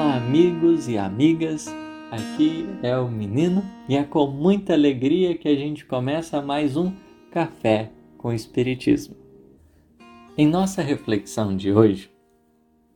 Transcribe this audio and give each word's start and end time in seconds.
Olá, 0.00 0.14
amigos 0.14 0.88
e 0.88 0.96
amigas. 0.96 1.66
Aqui 2.08 2.68
é 2.84 2.96
o 2.96 3.10
menino 3.10 3.64
e 3.88 3.96
é 3.96 4.04
com 4.04 4.28
muita 4.28 4.72
alegria 4.72 5.36
que 5.36 5.48
a 5.48 5.56
gente 5.56 5.84
começa 5.84 6.40
mais 6.40 6.76
um 6.76 6.92
Café 7.32 7.90
com 8.16 8.32
Espiritismo. 8.32 9.16
Em 10.36 10.46
nossa 10.46 10.82
reflexão 10.82 11.56
de 11.56 11.72
hoje, 11.72 12.12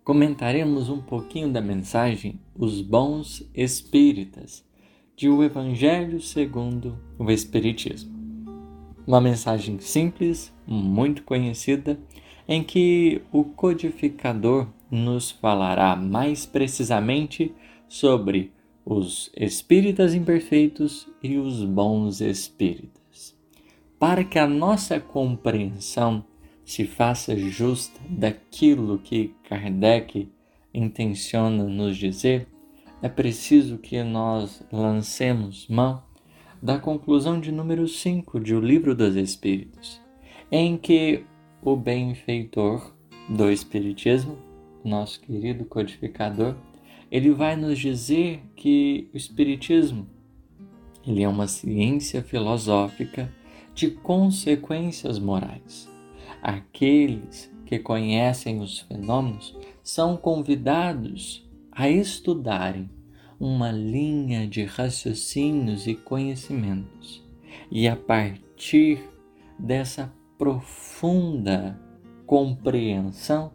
comentaremos 0.04 0.88
um 0.88 1.02
pouquinho 1.02 1.50
da 1.50 1.60
mensagem 1.60 2.38
Os 2.56 2.80
Bons 2.80 3.50
Espíritas, 3.52 4.64
de 5.16 5.28
O 5.28 5.42
Evangelho 5.42 6.20
segundo 6.20 6.96
o 7.18 7.28
Espiritismo. 7.32 8.12
Uma 9.04 9.20
mensagem 9.20 9.80
simples, 9.80 10.54
muito 10.64 11.24
conhecida, 11.24 11.98
em 12.46 12.62
que 12.62 13.22
o 13.32 13.42
codificador 13.42 14.68
nos 14.92 15.30
falará 15.30 15.96
mais 15.96 16.44
precisamente 16.44 17.54
sobre 17.88 18.52
os 18.84 19.32
espíritas 19.34 20.14
imperfeitos 20.14 21.08
e 21.22 21.38
os 21.38 21.64
bons 21.64 22.20
espíritas. 22.20 23.34
Para 23.98 24.22
que 24.22 24.38
a 24.38 24.46
nossa 24.46 25.00
compreensão 25.00 26.22
se 26.62 26.84
faça 26.84 27.34
justa 27.36 27.98
daquilo 28.08 28.98
que 28.98 29.34
Kardec 29.48 30.28
intenciona 30.74 31.64
nos 31.64 31.96
dizer, 31.96 32.46
é 33.00 33.08
preciso 33.08 33.78
que 33.78 34.02
nós 34.02 34.62
lancemos 34.70 35.66
mão 35.68 36.02
da 36.62 36.78
conclusão 36.78 37.40
de 37.40 37.50
número 37.50 37.88
5 37.88 38.38
de 38.38 38.54
O 38.54 38.60
Livro 38.60 38.94
dos 38.94 39.16
Espíritos, 39.16 40.00
em 40.50 40.76
que 40.76 41.24
o 41.62 41.76
benfeitor 41.76 42.94
do 43.28 43.50
Espiritismo, 43.50 44.51
nosso 44.88 45.20
querido 45.20 45.64
codificador, 45.64 46.56
ele 47.10 47.30
vai 47.30 47.56
nos 47.56 47.78
dizer 47.78 48.42
que 48.56 49.08
o 49.12 49.16
Espiritismo 49.16 50.06
ele 51.06 51.22
é 51.22 51.28
uma 51.28 51.48
ciência 51.48 52.22
filosófica 52.22 53.32
de 53.74 53.90
consequências 53.90 55.18
morais. 55.18 55.88
Aqueles 56.40 57.50
que 57.66 57.78
conhecem 57.78 58.60
os 58.60 58.80
fenômenos 58.80 59.56
são 59.82 60.16
convidados 60.16 61.48
a 61.70 61.88
estudarem 61.88 62.88
uma 63.40 63.72
linha 63.72 64.46
de 64.46 64.64
raciocínios 64.64 65.88
e 65.88 65.94
conhecimentos, 65.94 67.24
e 67.70 67.88
a 67.88 67.96
partir 67.96 69.02
dessa 69.58 70.12
profunda 70.38 71.80
compreensão 72.24 73.50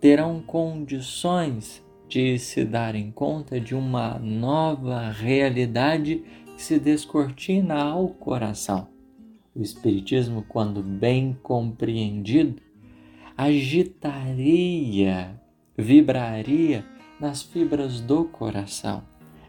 terão 0.00 0.40
condições 0.40 1.84
de 2.08 2.38
se 2.38 2.64
darem 2.64 3.10
conta 3.10 3.60
de 3.60 3.74
uma 3.74 4.18
nova 4.18 5.10
realidade 5.10 6.22
que 6.56 6.62
se 6.62 6.78
descortina 6.78 7.82
ao 7.82 8.08
coração. 8.08 8.88
O 9.54 9.62
Espiritismo, 9.62 10.44
quando 10.48 10.82
bem 10.82 11.36
compreendido, 11.42 12.62
agitaria, 13.36 15.40
vibraria 15.76 16.84
nas 17.20 17.42
fibras 17.42 18.00
do 18.00 18.24
coração, 18.24 19.02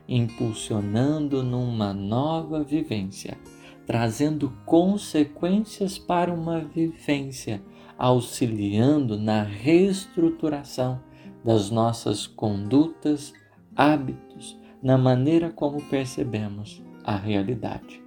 impulsionando 0.07 1.43
numa 1.43 1.93
nova 1.93 2.63
vivência, 2.63 3.37
trazendo 3.85 4.53
consequências 4.65 5.97
para 5.97 6.33
uma 6.33 6.59
vivência, 6.59 7.61
auxiliando 7.97 9.17
na 9.17 9.41
reestruturação 9.41 11.01
das 11.43 11.69
nossas 11.69 12.27
condutas, 12.27 13.33
hábitos, 13.75 14.57
na 14.81 14.97
maneira 14.97 15.49
como 15.49 15.81
percebemos 15.83 16.83
a 17.03 17.15
realidade. 17.15 18.01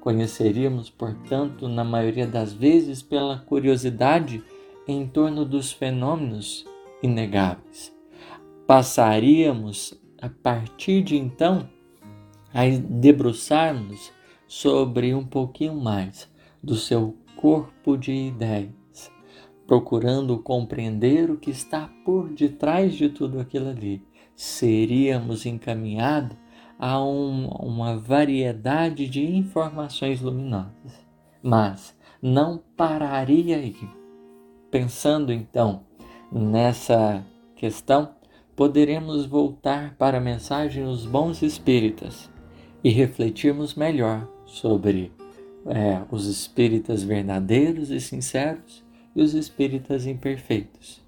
Conheceríamos, 0.00 0.88
portanto, 0.90 1.68
na 1.68 1.84
maioria 1.84 2.26
das 2.26 2.52
vezes, 2.52 3.02
pela 3.02 3.38
curiosidade 3.38 4.42
em 4.86 5.06
torno 5.06 5.44
dos 5.44 5.72
fenômenos 5.72 6.64
inegáveis. 7.02 7.94
Passaríamos, 8.66 9.94
a 10.20 10.28
partir 10.28 11.02
de 11.02 11.16
então, 11.16 11.68
a 12.54 12.62
debruçarmos 12.68 14.12
sobre 14.46 15.14
um 15.14 15.24
pouquinho 15.24 15.74
mais 15.74 16.28
do 16.62 16.76
seu 16.76 17.16
corpo 17.36 17.96
de 17.96 18.12
ideias 18.12 18.85
procurando 19.66 20.38
compreender 20.38 21.30
o 21.30 21.36
que 21.36 21.50
está 21.50 21.90
por 22.04 22.28
detrás 22.28 22.94
de 22.94 23.08
tudo 23.08 23.40
aquilo 23.40 23.68
ali, 23.68 24.02
seríamos 24.34 25.44
encaminhados 25.44 26.36
a 26.78 27.02
um, 27.02 27.48
uma 27.48 27.96
variedade 27.96 29.08
de 29.08 29.24
informações 29.24 30.20
luminosas. 30.20 31.06
Mas 31.42 31.96
não 32.22 32.62
pararia 32.76 33.56
aí. 33.56 33.76
Pensando 34.70 35.32
então 35.32 35.84
nessa 36.30 37.24
questão, 37.56 38.10
poderemos 38.54 39.26
voltar 39.26 39.96
para 39.96 40.18
a 40.18 40.20
mensagem 40.20 40.84
dos 40.84 41.06
bons 41.06 41.42
espíritas 41.42 42.30
e 42.84 42.90
refletirmos 42.90 43.74
melhor 43.74 44.28
sobre 44.44 45.12
é, 45.66 46.02
os 46.10 46.26
espíritas 46.26 47.02
verdadeiros 47.02 47.90
e 47.90 48.00
sinceros 48.00 48.85
e 49.16 49.22
os 49.22 49.32
espíritas 49.34 50.06
imperfeitos. 50.06 51.02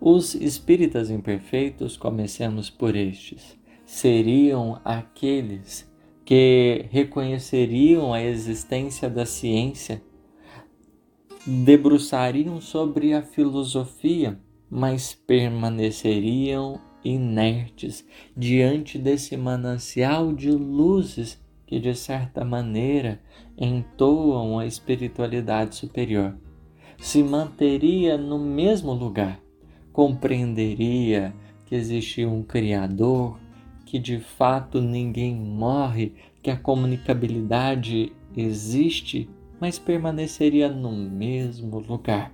Os 0.00 0.34
espíritas 0.34 1.10
imperfeitos, 1.10 1.96
comecemos 1.96 2.68
por 2.68 2.96
estes, 2.96 3.56
seriam 3.86 4.80
aqueles 4.84 5.88
que 6.24 6.86
reconheceriam 6.90 8.12
a 8.12 8.20
existência 8.20 9.08
da 9.08 9.24
ciência, 9.24 10.02
debruçariam 11.46 12.60
sobre 12.60 13.14
a 13.14 13.22
filosofia, 13.22 14.38
mas 14.68 15.14
permaneceriam 15.14 16.80
inertes 17.04 18.04
diante 18.36 18.98
desse 18.98 19.36
manancial 19.36 20.32
de 20.32 20.50
luzes 20.50 21.40
que, 21.66 21.78
de 21.78 21.94
certa 21.94 22.44
maneira, 22.44 23.20
entoam 23.56 24.58
a 24.58 24.66
espiritualidade 24.66 25.76
superior 25.76 26.36
se 27.00 27.22
manteria 27.22 28.18
no 28.18 28.38
mesmo 28.38 28.92
lugar, 28.92 29.40
compreenderia 29.90 31.34
que 31.64 31.74
existe 31.74 32.26
um 32.26 32.42
Criador, 32.42 33.38
que 33.86 33.98
de 33.98 34.20
fato 34.20 34.82
ninguém 34.82 35.34
morre, 35.34 36.12
que 36.42 36.50
a 36.50 36.56
comunicabilidade 36.56 38.12
existe, 38.36 39.30
mas 39.58 39.78
permaneceria 39.78 40.68
no 40.68 40.92
mesmo 40.92 41.80
lugar. 41.80 42.32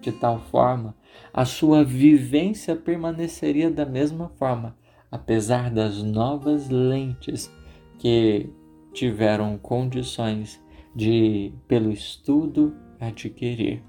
De 0.00 0.12
tal 0.12 0.40
forma, 0.40 0.94
a 1.32 1.44
sua 1.44 1.82
vivência 1.82 2.76
permaneceria 2.76 3.70
da 3.70 3.86
mesma 3.86 4.28
forma, 4.36 4.76
apesar 5.10 5.70
das 5.70 6.02
novas 6.02 6.68
lentes 6.68 7.50
que 7.98 8.50
tiveram 8.92 9.56
condições 9.56 10.62
de, 10.94 11.52
pelo 11.66 11.90
estudo, 11.90 12.74
adquirir. 13.00 13.82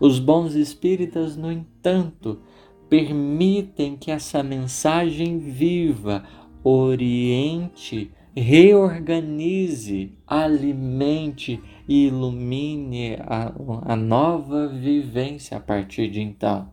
Os 0.00 0.18
bons 0.18 0.54
espíritas, 0.54 1.36
no 1.36 1.50
entanto, 1.50 2.40
permitem 2.88 3.96
que 3.96 4.10
essa 4.10 4.42
mensagem 4.42 5.38
viva, 5.38 6.24
oriente, 6.62 8.10
reorganize, 8.34 10.12
alimente 10.26 11.60
e 11.88 12.06
ilumine 12.06 13.16
a, 13.20 13.52
a 13.84 13.96
nova 13.96 14.68
vivência 14.68 15.56
a 15.56 15.60
partir 15.60 16.10
de 16.10 16.20
então. 16.20 16.68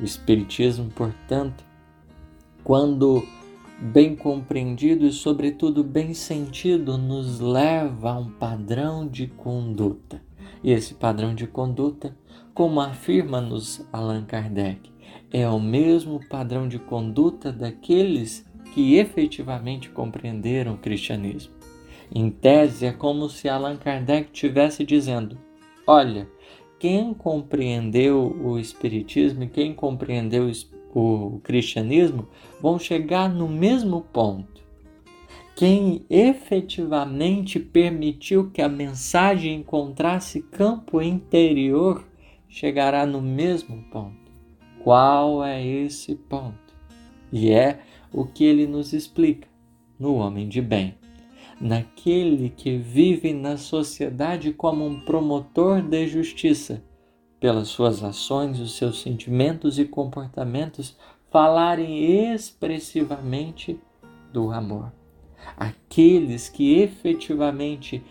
O 0.00 0.04
Espiritismo, 0.04 0.90
portanto, 0.90 1.64
quando 2.62 3.24
bem 3.80 4.14
compreendido 4.14 5.06
e, 5.06 5.12
sobretudo, 5.12 5.82
bem 5.82 6.14
sentido, 6.14 6.96
nos 6.96 7.40
leva 7.40 8.12
a 8.12 8.18
um 8.18 8.30
padrão 8.30 9.06
de 9.06 9.26
conduta. 9.26 10.22
E 10.64 10.72
esse 10.72 10.94
padrão 10.94 11.34
de 11.34 11.46
conduta 11.46 12.16
como 12.54 12.80
afirma-nos 12.80 13.86
Allan 13.92 14.24
Kardec, 14.24 14.90
é 15.30 15.48
o 15.48 15.60
mesmo 15.60 16.20
padrão 16.28 16.68
de 16.68 16.78
conduta 16.78 17.52
daqueles 17.52 18.46
que 18.72 18.94
efetivamente 18.94 19.90
compreenderam 19.90 20.74
o 20.74 20.78
cristianismo. 20.78 21.52
Em 22.14 22.30
tese, 22.30 22.86
é 22.86 22.92
como 22.92 23.28
se 23.28 23.48
Allan 23.48 23.76
Kardec 23.76 24.30
estivesse 24.32 24.84
dizendo: 24.84 25.36
olha, 25.86 26.28
quem 26.78 27.12
compreendeu 27.12 28.36
o 28.42 28.58
Espiritismo 28.58 29.44
e 29.44 29.48
quem 29.48 29.74
compreendeu 29.74 30.50
o 30.94 31.40
cristianismo 31.42 32.28
vão 32.60 32.78
chegar 32.78 33.28
no 33.28 33.48
mesmo 33.48 34.00
ponto. 34.00 34.63
Quem 35.56 36.04
efetivamente 36.10 37.60
permitiu 37.60 38.50
que 38.50 38.60
a 38.60 38.68
mensagem 38.68 39.60
encontrasse 39.60 40.42
campo 40.42 41.00
interior 41.00 42.04
chegará 42.48 43.06
no 43.06 43.22
mesmo 43.22 43.84
ponto. 43.84 44.32
Qual 44.82 45.44
é 45.44 45.64
esse 45.64 46.16
ponto? 46.16 46.74
E 47.32 47.50
é 47.50 47.80
o 48.12 48.24
que 48.24 48.44
ele 48.44 48.66
nos 48.66 48.92
explica 48.92 49.46
no 49.98 50.14
homem 50.14 50.48
de 50.48 50.60
bem, 50.60 50.96
naquele 51.60 52.48
que 52.48 52.76
vive 52.76 53.32
na 53.32 53.56
sociedade 53.56 54.52
como 54.52 54.84
um 54.84 55.00
promotor 55.00 55.80
de 55.82 56.08
justiça, 56.08 56.82
pelas 57.38 57.68
suas 57.68 58.02
ações, 58.02 58.58
os 58.58 58.76
seus 58.76 59.00
sentimentos 59.00 59.78
e 59.78 59.84
comportamentos 59.84 60.96
falarem 61.30 62.32
expressivamente 62.32 63.78
do 64.32 64.50
amor. 64.50 65.03
Aqueles 65.56 66.48
que 66.48 66.80
efetivamente 66.80 68.02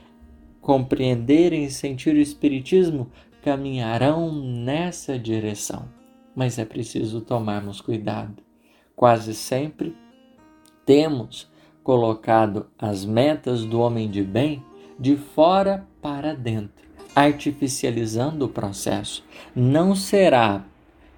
compreenderem 0.62 1.66
e 1.66 1.72
sentir 1.72 2.16
o 2.16 2.20
Espiritismo 2.20 3.12
caminharão 3.44 4.34
nessa 4.34 5.20
direção. 5.20 5.88
Mas 6.36 6.58
é 6.58 6.66
preciso 6.66 7.22
tomarmos 7.22 7.82
cuidado. 7.82 8.42
Quase 8.96 9.34
sempre 9.34 9.96
temos 10.86 11.52
colocado 11.84 12.68
as 12.80 13.04
metas 13.06 13.66
do 13.66 13.80
homem 13.80 14.10
de 14.10 14.24
bem 14.24 14.64
de 14.98 15.18
fora 15.18 15.86
para 16.02 16.34
dentro, 16.34 16.88
artificializando 17.16 18.46
o 18.46 18.50
processo. 18.50 19.24
Não 19.56 19.96
será 19.96 20.66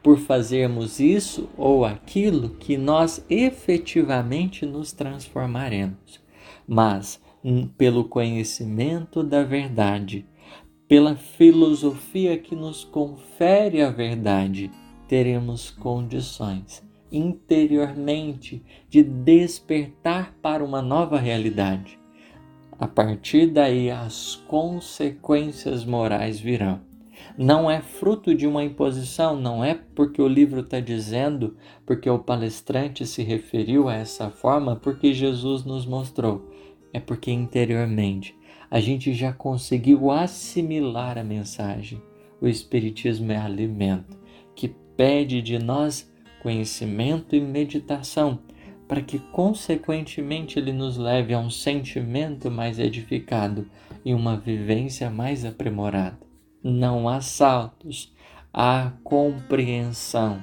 por 0.05 0.19
fazermos 0.19 0.99
isso 0.99 1.49
ou 1.57 1.83
aquilo 1.83 2.49
que 2.49 2.77
nós 2.77 3.25
efetivamente 3.27 4.63
nos 4.63 4.91
transformaremos, 4.91 6.21
mas 6.67 7.19
pelo 7.75 8.03
conhecimento 8.03 9.23
da 9.23 9.41
verdade, 9.41 10.23
pela 10.87 11.15
filosofia 11.15 12.37
que 12.37 12.55
nos 12.55 12.83
confere 12.83 13.81
a 13.81 13.89
verdade, 13.89 14.69
teremos 15.07 15.71
condições 15.71 16.83
interiormente 17.11 18.61
de 18.87 19.01
despertar 19.01 20.35
para 20.39 20.63
uma 20.63 20.83
nova 20.83 21.17
realidade. 21.17 21.97
A 22.77 22.87
partir 22.87 23.47
daí, 23.47 23.89
as 23.89 24.35
consequências 24.47 25.83
morais 25.83 26.39
virão. 26.39 26.94
Não 27.37 27.69
é 27.69 27.81
fruto 27.81 28.33
de 28.33 28.47
uma 28.47 28.63
imposição, 28.63 29.35
não 29.35 29.63
é 29.63 29.73
porque 29.73 30.21
o 30.21 30.27
livro 30.27 30.61
está 30.61 30.79
dizendo, 30.79 31.55
porque 31.85 32.09
o 32.09 32.19
palestrante 32.19 33.05
se 33.05 33.23
referiu 33.23 33.87
a 33.89 33.95
essa 33.95 34.29
forma, 34.29 34.75
porque 34.75 35.13
Jesus 35.13 35.63
nos 35.63 35.85
mostrou 35.85 36.49
é 36.95 36.99
porque 37.01 37.29
interiormente 37.29 38.33
a 38.71 38.79
gente 38.79 39.13
já 39.13 39.33
conseguiu 39.33 40.11
assimilar 40.11 41.17
a 41.17 41.25
mensagem. 41.25 42.01
O 42.39 42.47
Espiritismo 42.47 43.33
é 43.33 43.37
alimento 43.37 44.17
que 44.55 44.69
pede 44.95 45.41
de 45.41 45.59
nós 45.59 46.09
conhecimento 46.41 47.35
e 47.35 47.41
meditação, 47.41 48.39
para 48.87 49.01
que, 49.01 49.19
consequentemente, 49.19 50.57
ele 50.57 50.71
nos 50.71 50.95
leve 50.95 51.33
a 51.33 51.39
um 51.39 51.49
sentimento 51.49 52.49
mais 52.49 52.79
edificado 52.79 53.67
e 54.05 54.13
uma 54.13 54.37
vivência 54.37 55.09
mais 55.09 55.43
aprimorada. 55.43 56.17
Não 56.67 57.07
há 57.07 57.21
saltos, 57.21 58.11
há 58.51 58.91
compreensão, 59.03 60.41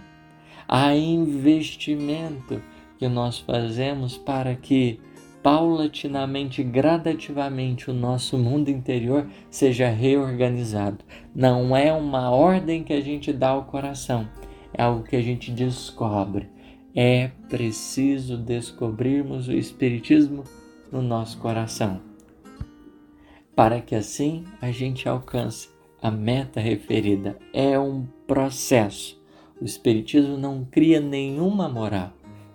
há 0.68 0.94
investimento 0.94 2.62
que 2.96 3.08
nós 3.08 3.40
fazemos 3.40 4.16
para 4.16 4.54
que 4.54 5.00
paulatinamente, 5.42 6.62
gradativamente, 6.62 7.90
o 7.90 7.92
nosso 7.92 8.38
mundo 8.38 8.68
interior 8.68 9.26
seja 9.50 9.88
reorganizado. 9.88 11.04
Não 11.34 11.76
é 11.76 11.92
uma 11.92 12.30
ordem 12.30 12.84
que 12.84 12.92
a 12.92 13.00
gente 13.00 13.32
dá 13.32 13.48
ao 13.48 13.64
coração, 13.64 14.28
é 14.72 14.80
algo 14.80 15.02
que 15.02 15.16
a 15.16 15.22
gente 15.22 15.50
descobre. 15.50 16.48
É 16.94 17.32
preciso 17.48 18.36
descobrirmos 18.36 19.48
o 19.48 19.52
Espiritismo 19.52 20.44
no 20.92 21.02
nosso 21.02 21.36
coração, 21.38 22.00
para 23.56 23.80
que 23.80 23.96
assim 23.96 24.44
a 24.60 24.70
gente 24.70 25.08
alcance 25.08 25.72
a 26.02 26.10
meta 26.10 26.60
referida. 26.60 27.38
É 27.52 27.78
um 27.78 28.04
processo. 28.26 29.22
O 29.60 29.64
Espiritismo 29.64 30.36
não 30.36 30.64
cria 30.64 31.00
nenhuma 31.00 31.68
moral 31.68 32.12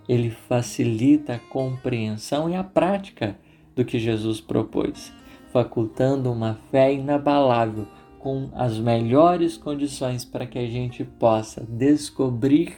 ele 0.07 0.29
facilita 0.29 1.33
a 1.33 1.39
compreensão 1.39 2.49
e 2.49 2.55
a 2.55 2.63
prática 2.63 3.37
do 3.75 3.83
que 3.83 3.99
Jesus 3.99 4.39
propôs, 4.39 5.11
facultando 5.51 6.31
uma 6.31 6.55
fé 6.71 6.93
inabalável 6.93 7.85
com 8.19 8.49
as 8.53 8.79
melhores 8.79 9.57
condições 9.57 10.23
para 10.25 10.45
que 10.45 10.57
a 10.57 10.67
gente 10.67 11.03
possa 11.03 11.65
descobrir 11.67 12.77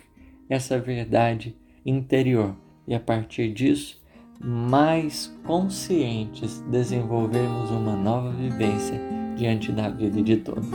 essa 0.50 0.80
verdade 0.80 1.56
interior 1.86 2.56
e 2.88 2.96
a 2.96 3.00
partir 3.00 3.54
disso, 3.54 4.02
mais 4.42 5.28
conscientes, 5.46 6.62
desenvolvermos 6.62 7.70
uma 7.70 7.96
nova 7.96 8.32
vivência 8.32 9.19
diante 9.40 9.72
da 9.72 9.90
vida 9.90 10.22
de 10.22 10.38
todos. 10.38 10.68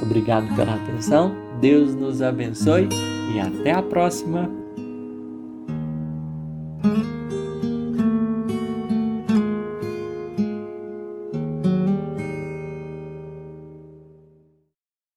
Obrigado 0.00 0.54
pela 0.54 0.74
atenção, 0.74 1.34
Deus 1.60 1.94
nos 1.94 2.20
abençoe 2.20 2.88
e 3.34 3.40
até 3.40 3.72
a 3.72 3.82
próxima! 3.82 4.61